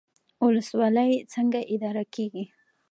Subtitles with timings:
[0.45, 2.43] ولسوالۍ څنګه اداره کیږي؟